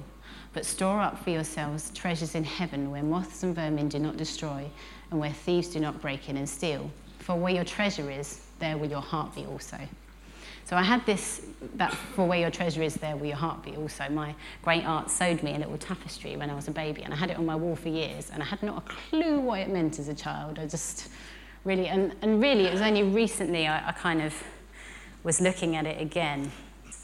[0.53, 4.67] But store up for yourselves treasures in heaven where moths and vermin do not destroy
[5.11, 6.91] and where thieves do not break in and steal.
[7.19, 9.79] For where your treasure is, there will your heart be also.
[10.73, 11.43] So I had this,
[11.75, 14.09] that for where your treasure is, there will your heart be also.
[14.09, 17.17] My great aunt sewed me a little tapestry when I was a baby, and I
[17.19, 19.69] had it on my wall for years, and I had not a clue what it
[19.69, 20.59] meant as a child.
[20.59, 21.11] I just
[21.65, 24.35] really, and, and really, it was only recently I, I kind of
[25.25, 26.51] was looking at it again.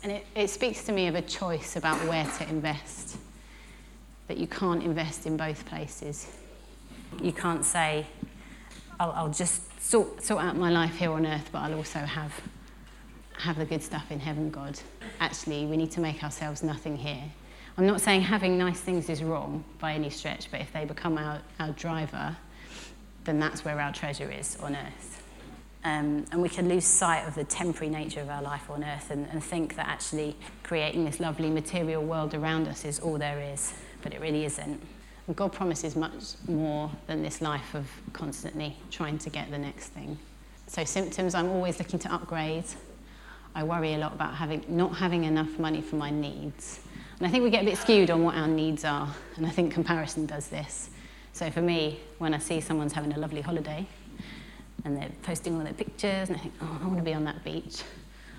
[0.03, 3.19] And it, it speaks to me of a choice about where to invest.
[4.29, 6.27] That you can't invest in both places.
[7.21, 8.07] You can't say,
[8.99, 12.33] I'll, I'll just sort, sort out my life here on earth, but I'll also have
[13.41, 14.79] have the good stuff in heaven, God.
[15.21, 17.23] Actually, we need to make ourselves nothing here.
[17.77, 21.17] I'm not saying having nice things is wrong by any stretch, but if they become
[21.17, 22.37] our, our driver,
[23.25, 25.23] then that's where our treasure is on earth.
[25.85, 29.13] Um, and we can lose sight of the temporary nature of our life on earth
[29.13, 33.41] and, and think that actually creating this lovely material world around us is all there
[33.41, 34.81] is, but it really isn't.
[35.29, 39.89] And God promises much more than this life of constantly trying to get the next
[39.89, 40.19] thing.
[40.67, 42.65] So, symptoms, I'm always looking to upgrade.
[43.55, 46.81] I worry a lot about having, not having enough money for my needs.
[47.19, 49.51] And I think we get a bit skewed on what our needs are, and I
[49.51, 50.91] think comparison does this.
[51.33, 53.87] So for me, when I see someone's having a lovely holiday
[54.85, 57.25] and they're posting all their pictures, and I think, oh, I want to be on
[57.25, 57.83] that beach.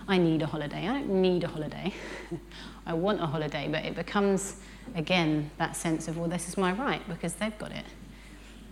[0.08, 0.88] I need a holiday.
[0.88, 1.94] I don't need a holiday.
[2.86, 4.56] I want a holiday, but it becomes,
[4.96, 7.86] again, that sense of, well, this is my right because they've got it.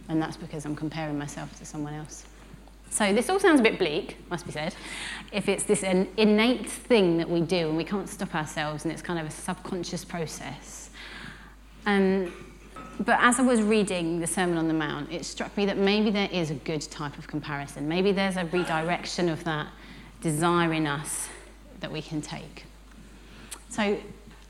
[0.09, 2.25] And that's because I'm comparing myself to someone else.
[2.89, 4.73] So this all sounds a bit bleak, must be said,
[5.31, 8.91] if it's this an innate thing that we do and we can't stop ourselves and
[8.91, 10.89] it's kind of a subconscious process.
[11.85, 12.33] Um,
[12.99, 16.09] but as I was reading the Sermon on the Mount, it struck me that maybe
[16.09, 17.87] there is a good type of comparison.
[17.87, 19.67] Maybe there's a redirection of that
[20.21, 21.29] desire in us
[21.79, 22.65] that we can take.
[23.69, 23.99] So,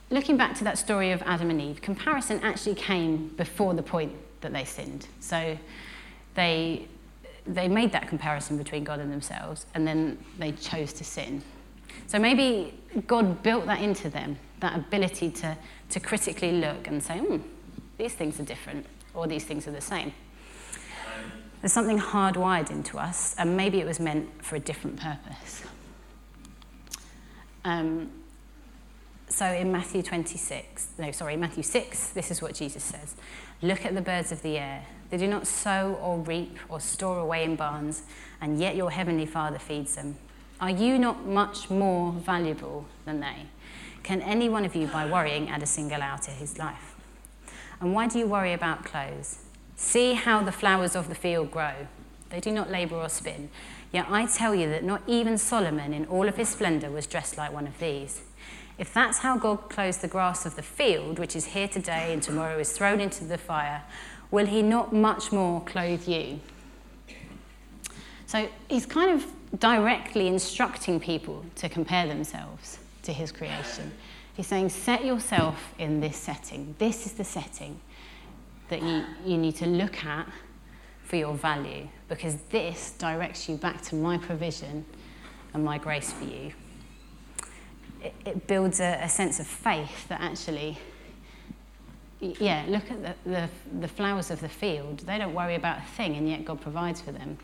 [0.10, 4.14] looking back to that story of Adam and Eve, comparison actually came before the point
[4.40, 5.08] that they sinned.
[5.20, 5.58] So,
[6.36, 6.88] they
[7.48, 11.42] they made that comparison between God and themselves, and then they chose to sin.
[12.08, 12.74] So maybe
[13.08, 15.58] God built that into them, that ability to,
[15.90, 17.38] to critically look and say, hmm,
[17.98, 20.14] these things are different, or these things are the same.
[21.62, 25.64] There's something hardwired into us, and maybe it was meant for a different purpose.
[27.66, 28.12] Um,
[29.28, 33.16] so in Matthew 26, no, sorry, Matthew 6, this is what Jesus says
[33.62, 34.86] Look at the birds of the air.
[35.10, 38.04] They do not sow or reap or store away in barns,
[38.42, 40.18] and yet your heavenly Father feeds them.
[40.60, 43.48] Are you not much more valuable than they?
[44.04, 46.96] Can any one of you, by worrying, add a single hour to his life?
[47.80, 49.40] And why do you worry about clothes?
[49.76, 51.88] See how the flowers of the field grow.
[52.30, 53.50] They do not labor or spin.
[53.92, 57.38] Yet I tell you that not even Solomon, in all of his splendor, was dressed
[57.38, 58.22] like one of these.
[58.78, 62.22] If that's how God clothes the grass of the field, which is here today and
[62.22, 63.84] tomorrow is thrown into the fire,
[64.32, 66.40] will he not much more clothe you?
[68.26, 69.26] So he's kind of
[69.60, 73.92] directly instructing people to compare themselves to his creation.
[74.36, 76.76] He's saying, set yourself in this setting.
[76.78, 77.80] This is the setting
[78.70, 80.28] that you, you need to look at
[81.04, 84.86] for your value because this directs you back to my provision
[85.54, 86.52] and my grace for you.
[88.04, 90.78] It, it builds a, a sense of faith that actually
[92.20, 93.50] yeah, look at the, the,
[93.80, 95.00] the, flowers of the field.
[95.00, 97.38] They don't worry about a thing, and yet God provides for them.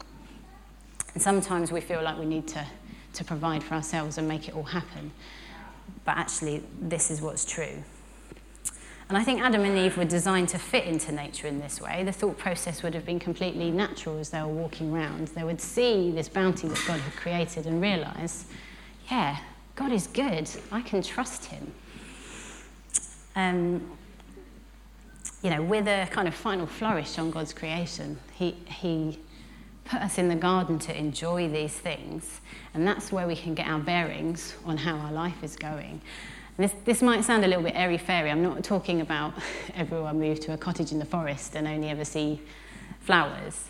[1.14, 2.66] And sometimes we feel like we need to,
[3.14, 5.12] to provide for ourselves and make it all happen.
[6.06, 7.84] But actually, this is what's true.
[9.10, 12.04] And I think Adam and Eve were designed to fit into nature in this way.
[12.04, 15.28] The thought process would have been completely natural as they were walking around.
[15.30, 18.46] They would see this bounty that God had created and realize,
[19.12, 19.38] yeah,
[19.76, 20.50] God is good.
[20.72, 21.74] I can trust him.
[23.36, 23.88] Um,
[25.44, 29.20] you know, with a kind of final flourish on God's creation, he, he
[29.84, 32.40] put us in the garden to enjoy these things.
[32.74, 36.02] And that's where we can get our bearings on how our life is going.
[36.58, 38.32] This, this might sound a little bit airy fairy.
[38.32, 39.34] I'm not talking about
[39.76, 42.40] everyone move to a cottage in the forest and only ever see
[43.02, 43.70] flowers.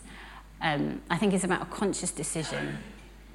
[0.62, 2.77] Um, I think it's about a conscious decision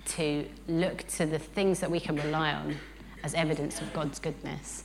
[0.07, 2.77] to look to the things that we can rely on
[3.25, 4.85] as evidence of God's goodness.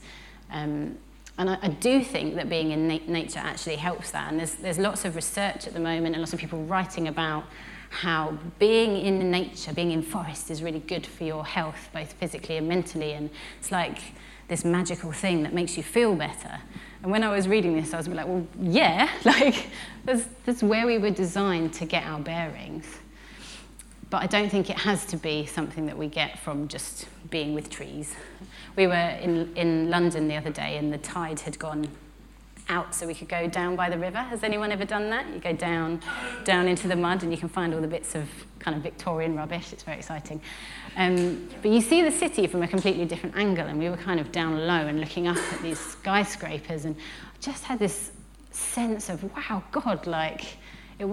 [0.52, 0.98] Um,
[1.38, 4.32] and I, I, do think that being in na- nature actually helps that.
[4.32, 7.46] And there's, there's lots of research at the moment and lots of people writing about
[7.90, 12.58] how being in nature, being in forest, is really good for your health, both physically
[12.58, 13.14] and mentally.
[13.14, 14.00] And it's like
[14.48, 16.60] this magical thing that makes you feel better.
[17.02, 19.68] And when I was reading this, I was like, well, yeah, like
[20.06, 22.86] that's, that's where we were designed to get our bearings.
[24.10, 27.56] But I don't think it has to be something that we get from just being
[27.56, 28.16] with trees.
[28.76, 31.88] We were in, in London the other day and the tide had gone
[32.70, 34.18] out so we could go down by the river.
[34.18, 35.28] Has anyone ever done that?
[35.34, 36.02] You go down,
[36.46, 38.28] down into the mud and you can find all the bits of
[38.60, 39.74] kind of Victorian rubbish.
[39.74, 40.42] It's very exciting.
[40.96, 44.20] Um, but you see the city from a completely different angle, and we were kind
[44.20, 48.12] of down low and looking up at these skyscrapers, and I just had this
[48.52, 50.58] sense of, wow, God, like,
[51.00, 51.08] it,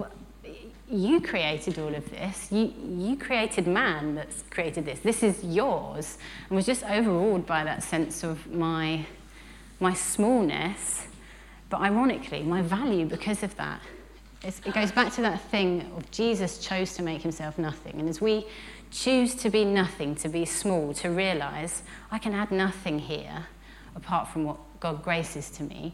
[0.91, 2.51] you created all of this.
[2.51, 4.99] You, you created man that's created this.
[4.99, 6.17] This is yours.
[6.49, 9.05] And was just overawed by that sense of my,
[9.79, 11.07] my smallness,
[11.69, 13.81] but ironically, my value because of that.
[14.43, 17.99] It's, it goes back to that thing of Jesus chose to make himself nothing.
[17.99, 18.45] And as we
[18.89, 23.45] choose to be nothing, to be small, to realize I can add nothing here
[23.95, 25.93] apart from what God graces to me,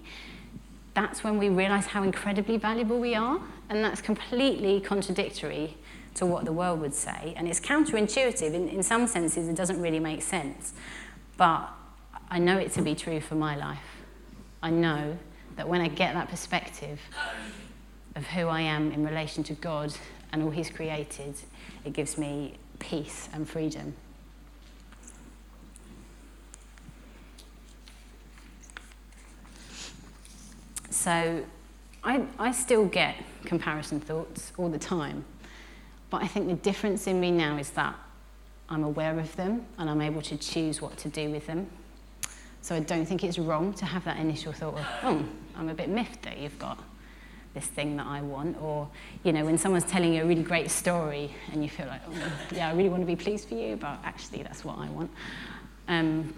[0.97, 3.39] that's when we realize how incredibly valuable we are.
[3.69, 5.77] And that's completely contradictory
[6.15, 7.35] to what the world would say.
[7.37, 8.51] And it's counterintuitive.
[8.51, 10.73] In, in some senses, it doesn't really make sense.
[11.37, 11.69] But
[12.31, 13.77] I know it to be true for my life.
[14.63, 15.19] I know
[15.55, 16.99] that when I get that perspective
[18.15, 19.93] of who I am in relation to God
[20.33, 21.35] and all He's created,
[21.85, 23.93] it gives me peace and freedom.
[31.07, 31.41] So
[32.03, 33.15] I, I still get
[33.45, 35.23] comparison thoughts all the time,
[36.09, 37.95] but I think the difference in me now is that
[38.67, 41.69] I'm aware of them and I'm able to choose what to do with them.
[42.61, 45.23] So I don't think it's wrong to have that initial thought of, oh,
[45.55, 46.77] I'm a bit miffed that you've got
[47.53, 48.61] this thing that I want.
[48.61, 48.89] Or,
[49.23, 52.31] you know, when someone's telling you a really great story and you feel like, oh,
[52.51, 55.11] yeah, I really want to be pleased for you, but actually that's what I want.
[55.87, 56.33] Um,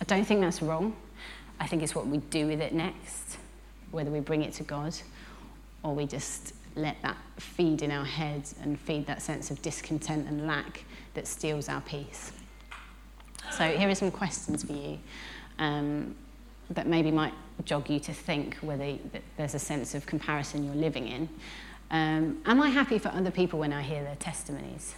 [0.00, 0.96] I don't think that's wrong.
[1.60, 3.36] I think it's what we do with it next,
[3.94, 4.94] whether we bring it to God
[5.82, 10.26] or we just let that feed in our heads and feed that sense of discontent
[10.28, 12.32] and lack that steals our peace.
[13.52, 14.98] So here are some questions for you
[15.58, 16.14] um,
[16.70, 18.96] that maybe might jog you to think whether
[19.36, 21.28] there's a sense of comparison you're living in.
[21.90, 24.96] Um, am I happy for other people when I hear their testimonies?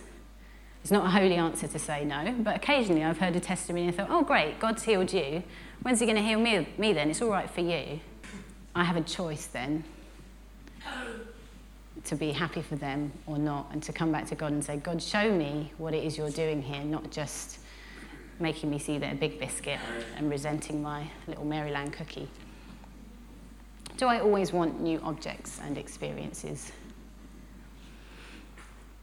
[0.82, 3.94] It's not a holy answer to say no, but occasionally I've heard a testimony and
[3.94, 5.42] thought, oh, great, God's healed you.
[5.82, 7.11] When's he going to heal me, me then?
[7.11, 8.00] It's all right for you.
[8.76, 9.82] I have a choice then
[12.04, 14.76] to be happy for them or not, and to come back to God and say,
[14.76, 17.58] God, show me what it is you're doing here, not just
[18.38, 19.78] making me see their big biscuit
[20.18, 22.28] and resenting my little Maryland cookie.
[23.96, 26.70] Do I always want new objects and experiences?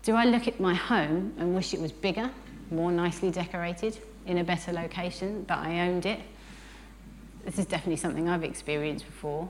[0.04, 2.30] Do I look at my home and wish it was bigger,
[2.70, 6.20] more nicely decorated, in a better location, that I owned it?
[7.44, 9.50] This is definitely something I've experienced before.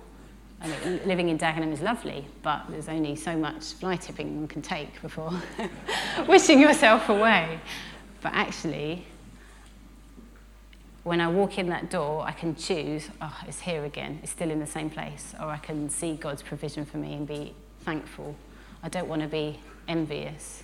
[0.63, 4.47] I mean, living in Dagenham is lovely, but there's only so much fly tipping one
[4.47, 5.33] can take before
[6.27, 7.59] wishing yourself away.
[8.21, 9.05] But actually,
[11.03, 14.49] when I walk in that door, I can choose, oh, it's here again, it's still
[14.49, 18.33] in the same place, or I can see God's provision for me and be thankful.
[18.81, 20.63] I don't want to be envious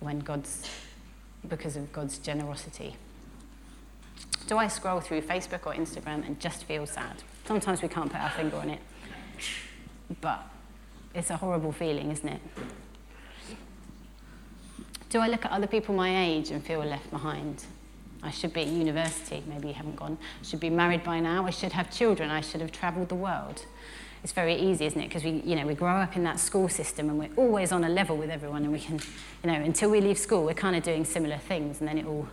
[0.00, 0.68] when God's,
[1.48, 2.96] because of God's generosity.
[4.46, 7.22] Do I scroll through Facebook or Instagram and just feel sad?
[7.44, 8.80] Sometimes we can't put our finger on it,
[10.20, 10.42] but
[11.14, 12.40] it's a horrible feeling, isn't it?
[15.10, 17.64] Do I look at other people my age and feel left behind?
[18.22, 20.16] I should be at university, maybe you haven't gone.
[20.40, 21.46] I should be married by now.
[21.46, 22.30] I should have children.
[22.30, 23.66] I should have travelled the world.
[24.22, 25.08] It's very easy, isn't it?
[25.08, 27.84] Because we, you know, we grow up in that school system and we're always on
[27.84, 28.98] a level with everyone and we can,
[29.44, 32.06] you know, until we leave school, we're kind of doing similar things and then it
[32.06, 32.26] all,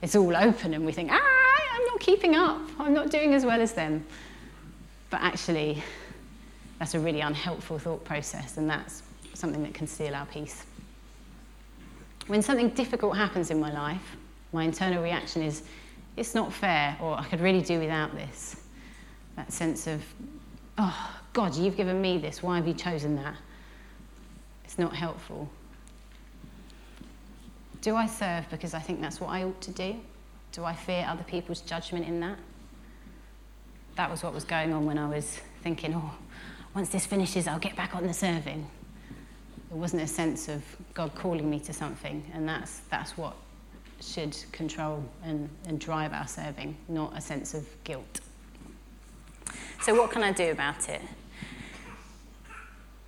[0.00, 2.62] it's all open and we think, ah, I'm not keeping up.
[2.78, 4.06] I'm not doing as well as them.
[5.10, 5.82] But actually,
[6.78, 9.02] that's a really unhelpful thought process and that's
[9.34, 10.64] something that can steal our peace.
[12.26, 14.16] When something difficult happens in my life,
[14.52, 15.62] my internal reaction is,
[16.16, 18.56] it's not fair, or I could really do without this.
[19.36, 20.02] That sense of,
[20.76, 22.42] oh, God, you've given me this.
[22.42, 23.34] Why have you chosen that?
[24.64, 25.48] It's not helpful.
[27.80, 29.96] Do I serve because I think that's what I ought to do?
[30.52, 32.38] Do I fear other people's judgment in that?
[33.98, 36.12] That was what was going on when I was thinking, oh,
[36.72, 38.64] once this finishes, I'll get back on the serving.
[39.70, 40.62] There wasn't a sense of
[40.94, 43.34] God calling me to something, and that's, that's what
[44.00, 48.20] should control and, and drive our serving, not a sense of guilt.
[49.82, 51.02] So, what can I do about it?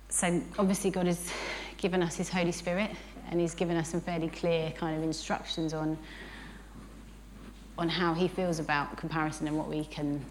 [0.09, 1.31] So, obviously, God has
[1.77, 2.91] given us His Holy Spirit,
[3.29, 5.97] and He's given us some fairly clear kind of instructions on,
[7.77, 10.21] on how He feels about comparison and what we can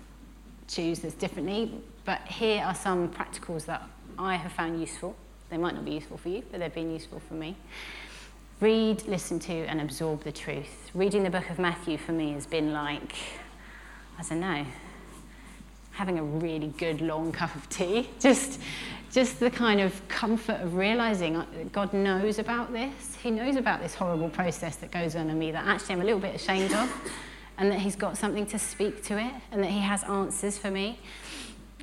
[0.70, 1.72] choose that's differently.
[2.04, 3.82] But here are some practicals that
[4.18, 5.16] I have found useful.
[5.50, 7.56] They might not be useful for you, but they've been useful for me.
[8.60, 10.90] Read, listen to, and absorb the truth.
[10.94, 13.14] Reading the book of Matthew for me has been like,
[14.18, 14.66] I don't know,
[15.92, 18.08] having a really good long cup of tea.
[18.20, 18.60] Just,
[19.10, 23.16] just the kind of comfort of realizing uh, God knows about this.
[23.16, 26.04] He knows about this horrible process that goes on in me that actually I'm a
[26.04, 27.12] little bit ashamed of,
[27.60, 30.70] and that He's got something to speak to it, and that He has answers for
[30.70, 30.98] me.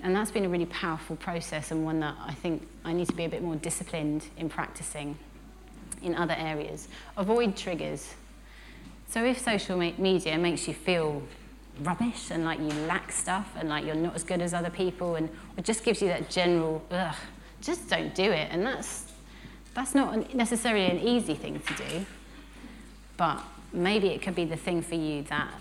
[0.04, 3.16] And that's been a really powerful process, and one that I think I need to
[3.16, 5.18] be a bit more disciplined in practicing
[6.02, 6.88] in other areas.
[7.16, 8.14] Avoid triggers.
[9.10, 11.24] So if social media makes you feel
[11.82, 15.16] rubbish and like you lack stuff and like you're not as good as other people
[15.16, 17.16] and it just gives you that general ugh,
[17.62, 19.12] just don't do it and that's
[19.76, 22.06] that's not necessarily an easy thing to do
[23.16, 25.52] but maybe it could be the thing for you that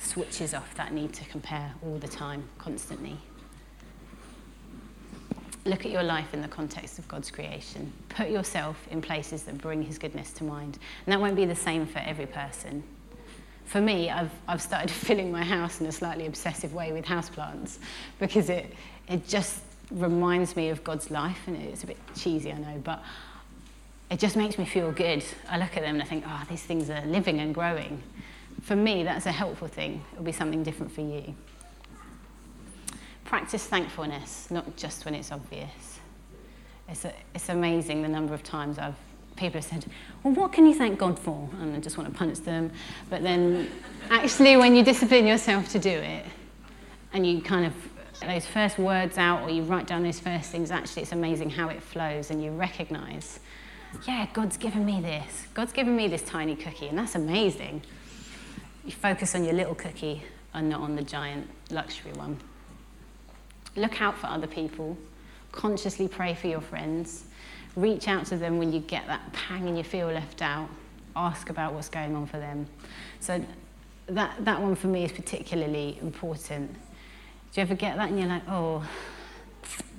[0.00, 3.16] switches off that need to compare all the time constantly
[5.66, 9.58] look at your life in the context of God's creation put yourself in places that
[9.58, 12.82] bring his goodness to mind and that won't be the same for every person
[13.70, 17.78] for me, I've, I've started filling my house in a slightly obsessive way with houseplants
[18.18, 18.74] because it,
[19.08, 19.60] it just
[19.92, 21.38] reminds me of God's life.
[21.46, 23.00] And it's a bit cheesy, I know, but
[24.10, 25.22] it just makes me feel good.
[25.48, 28.02] I look at them and I think, oh, these things are living and growing.
[28.70, 30.00] For me, that's a helpful thing.
[30.12, 31.34] It'll be something different for you.
[33.24, 35.98] Practice thankfulness, not just when it's obvious.
[36.88, 38.94] It's, a, it's amazing the number of times I've
[39.34, 39.86] people have said,
[40.22, 41.50] well, what can you thank God for?
[41.60, 42.70] And I just want to punch them.
[43.08, 43.68] But then
[44.08, 46.24] actually, when you discipline yourself to do it,
[47.12, 47.74] and you kind of
[48.24, 51.70] those first words out, or you write down those first things, actually, it's amazing how
[51.70, 53.40] it flows, and you recognize,
[54.06, 55.48] yeah, God's given me this.
[55.54, 57.82] God's given me this tiny cookie, and that's amazing.
[58.84, 60.22] You focus on your little cookie
[60.54, 62.38] and not on the giant luxury one.
[63.76, 64.96] Look out for other people.
[65.52, 67.24] Consciously pray for your friends
[67.76, 70.68] reach out to them when you get that pang and you feel left out.
[71.14, 72.66] Ask about what's going on for them.
[73.20, 73.44] So
[74.06, 76.72] that, that one for me is particularly important.
[76.72, 78.86] Do you ever get that and you're like, oh,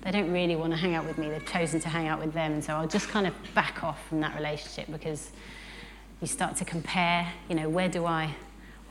[0.02, 1.30] they don't really want to hang out with me.
[1.30, 2.62] They've chosen to hang out with them.
[2.62, 5.32] So I'll just kind of back off from that relationship because
[6.22, 8.34] you start to compare, you know, where do I,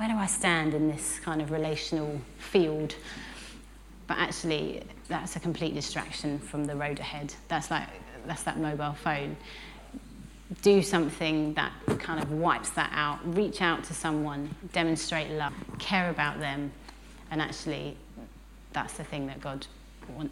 [0.01, 2.95] where do I stand in this kind of relational field?
[4.07, 7.35] But actually, that's a complete distraction from the road ahead.
[7.49, 7.87] That's like
[8.27, 9.37] that's that mobile phone.
[10.63, 13.19] Do something that kind of wipes that out.
[13.37, 16.73] Reach out to someone, demonstrate love, care about them,
[17.31, 17.95] and actually,
[18.73, 19.67] that's the thing that God,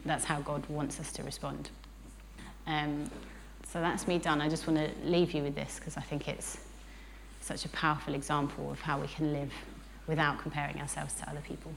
[0.06, 1.68] that's how God wants us to respond.
[2.66, 3.10] Um,
[3.70, 4.40] so that's me done.
[4.40, 6.56] I just want to leave you with this because I think it's
[7.48, 9.50] such a powerful example of how we can live
[10.06, 11.72] without comparing ourselves to other people.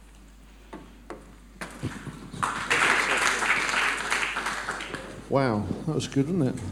[5.30, 6.63] Wow, that was good, wasn't it?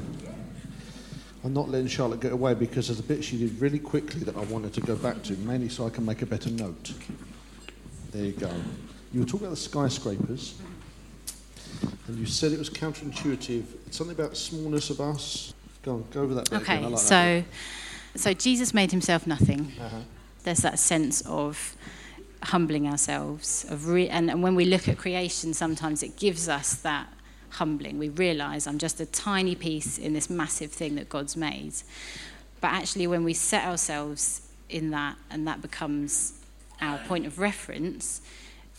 [1.45, 4.35] I'm not letting Charlotte get away because there's a bit she did really quickly that
[4.35, 6.91] I wanted to go back to, mainly so I can make a better note.
[8.11, 8.51] There you go.
[9.13, 10.59] You were talking about the skyscrapers,
[12.07, 13.63] and you said it was counterintuitive.
[13.87, 15.53] It's something about smallness of us.
[15.83, 16.51] Go on, go over that.
[16.51, 17.45] Okay, like so, that
[18.15, 19.71] so Jesus made himself nothing.
[19.79, 19.97] Uh-huh.
[20.43, 21.75] There's that sense of
[22.43, 26.75] humbling ourselves, of re- and, and when we look at creation, sometimes it gives us
[26.75, 27.07] that
[27.51, 27.97] humbling.
[27.99, 31.73] We realize I'm just a tiny piece in this massive thing that God's made.
[32.61, 36.33] But actually, when we set ourselves in that and that becomes
[36.81, 38.21] our point of reference,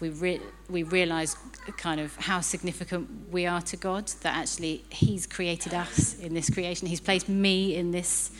[0.00, 1.36] we, re- we realize
[1.76, 6.48] kind of how significant we are to God, that actually He's created us in this
[6.48, 6.88] creation.
[6.88, 8.30] He's placed me in this,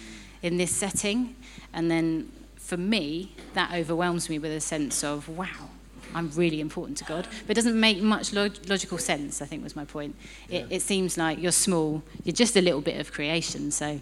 [0.42, 1.36] in this setting.
[1.72, 5.70] And then for me, that overwhelms me with a sense of, wow,
[6.14, 7.26] I'm really important to God.
[7.46, 10.16] But it doesn't make much log- logical sense, I think was my point.
[10.48, 10.76] It, yeah.
[10.76, 14.00] it seems like you're small, you're just a little bit of creation, so,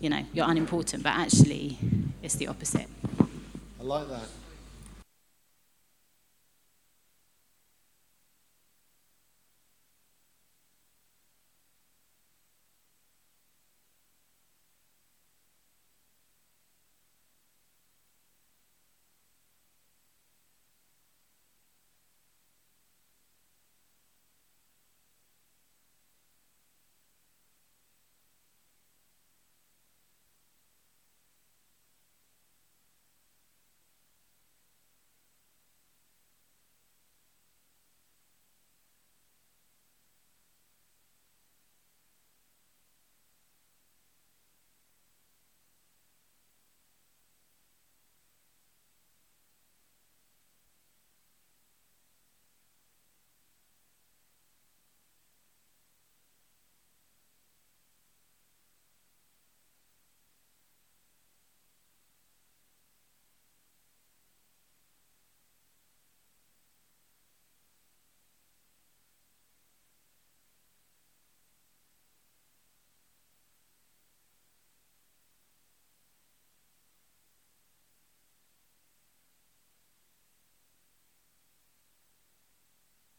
[0.00, 1.78] you know, you're unimportant, but actually
[2.22, 2.86] it's the opposite.
[3.80, 4.28] I like that.